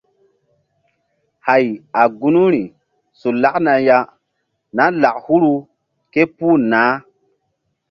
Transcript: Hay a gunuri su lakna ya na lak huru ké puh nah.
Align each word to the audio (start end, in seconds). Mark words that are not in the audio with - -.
Hay 1.45 1.65
a 2.01 2.03
gunuri 2.19 2.63
su 3.19 3.29
lakna 3.41 3.73
ya 3.87 3.99
na 4.75 4.83
lak 5.01 5.17
huru 5.25 5.53
ké 6.13 6.21
puh 6.37 6.57
nah. 6.71 6.91